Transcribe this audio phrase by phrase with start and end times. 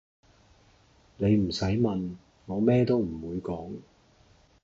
[1.17, 2.15] 你唔洗問，
[2.47, 3.71] 我咩都唔會講